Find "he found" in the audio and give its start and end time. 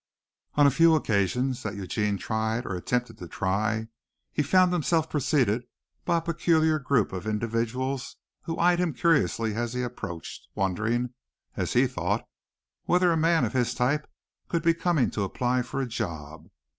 4.33-4.73